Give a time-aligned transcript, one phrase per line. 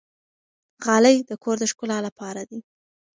[0.85, 2.59] غالۍ د کور د ښکلا لپاره دي.